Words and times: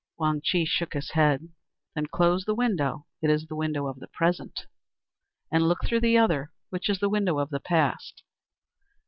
Wang 0.17 0.41
Chih 0.43 0.65
shook 0.65 0.93
his 0.93 1.11
head. 1.11 1.49
"Then 1.93 2.07
close 2.07 2.43
the 2.45 2.55
window. 2.55 3.05
It 3.21 3.29
is 3.29 3.45
the 3.45 3.55
window 3.55 3.85
of 3.85 3.99
the 3.99 4.07
Present. 4.07 4.65
And 5.51 5.67
look 5.67 5.85
through 5.85 6.01
the 6.01 6.17
other, 6.17 6.51
which 6.71 6.89
is 6.89 6.97
the 6.99 7.07
window 7.07 7.37
of 7.37 7.51
the 7.51 7.59
Past." 7.59 8.23